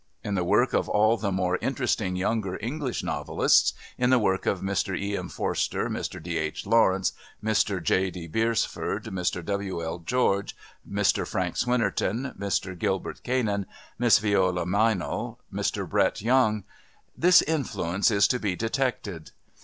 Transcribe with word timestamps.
In 0.23 0.33
the 0.33 0.43
work 0.43 0.73
of 0.73 0.89
all 0.89 1.13
of 1.13 1.21
the 1.21 1.31
more 1.31 1.59
interesting 1.61 2.15
younger 2.15 2.57
English 2.59 3.03
novelists 3.03 3.73
in 3.99 4.09
the 4.09 4.17
work 4.17 4.47
of 4.47 4.61
Mr 4.61 4.97
E. 4.99 5.15
M. 5.15 5.29
Forster, 5.29 5.91
Mr 5.91 6.19
D. 6.19 6.39
H. 6.39 6.65
Lawrence, 6.65 7.13
Mr 7.43 7.83
J. 7.83 8.09
D. 8.09 8.25
Beresford, 8.25 9.03
Mr 9.03 9.45
W. 9.45 9.83
L. 9.83 9.99
George, 9.99 10.55
Mr 10.91 11.27
Frank 11.27 11.55
Swinnerton, 11.55 12.35
Mr 12.35 12.75
Gilbert 12.75 13.21
Cannan, 13.21 13.67
Miss 13.99 14.17
Viola 14.17 14.65
Meynell, 14.65 15.37
Mr 15.53 15.87
Brett 15.87 16.19
Young 16.23 16.63
this 17.15 17.43
influence 17.43 18.09
is 18.09 18.27
to 18.29 18.39
be 18.39 18.55
detected. 18.55 19.29